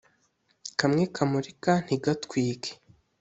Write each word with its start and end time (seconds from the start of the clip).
kamwe 0.79 1.03
kamurika 1.15 1.71
ntigatwike 1.85 2.71